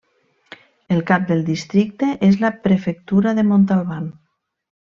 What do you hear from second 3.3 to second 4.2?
de Montalban.